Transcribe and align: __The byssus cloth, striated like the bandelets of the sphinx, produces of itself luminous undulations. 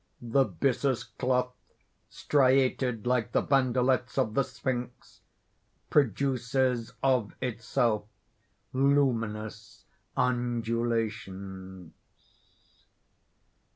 __The 0.31 0.51
byssus 0.59 1.03
cloth, 1.03 1.53
striated 2.09 3.05
like 3.05 3.33
the 3.33 3.43
bandelets 3.43 4.17
of 4.17 4.33
the 4.33 4.41
sphinx, 4.41 5.21
produces 5.91 6.93
of 7.03 7.35
itself 7.39 8.05
luminous 8.73 9.85
undulations. 10.17 11.93